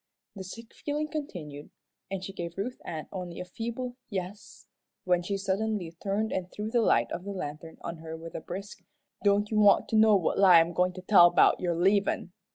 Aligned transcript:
The 0.35 0.43
sick 0.43 0.73
feeling 0.73 1.09
continued, 1.09 1.69
and 2.09 2.23
she 2.23 2.33
gave 2.33 2.57
Ruth 2.57 2.81
Ann 2.83 3.07
only 3.11 3.39
a 3.39 3.45
feeble 3.45 3.97
"yes," 4.09 4.65
when 5.03 5.21
she 5.21 5.37
suddenly 5.37 5.91
turned 6.01 6.31
and 6.31 6.49
threw 6.51 6.71
the 6.71 6.81
light 6.81 7.11
of 7.11 7.23
the 7.23 7.29
lantern 7.31 7.77
on 7.81 7.97
her 7.97 8.17
with 8.17 8.33
a 8.33 8.41
brisk, 8.41 8.79
"Don't 9.23 9.51
you 9.51 9.59
want 9.59 9.87
to 9.89 9.95
know 9.95 10.15
what 10.15 10.39
lie 10.39 10.59
I'm 10.59 10.73
goin' 10.73 10.93
to 10.93 11.03
tell 11.03 11.29
'bout 11.29 11.59
your 11.59 11.75
leavin'? 11.75 12.31